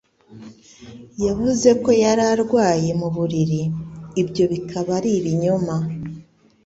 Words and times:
Yavuze 1.25 1.69
ko 1.83 1.89
yari 2.03 2.23
arwaye 2.33 2.89
mu 3.01 3.07
buriri, 3.15 3.61
ibyo 4.21 4.43
bikaba 4.51 4.89
ari 4.99 5.09
ibinyoma. 5.19 5.75